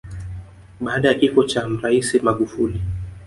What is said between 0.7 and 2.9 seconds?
Baada ya kifo cha Mraisi Magufuli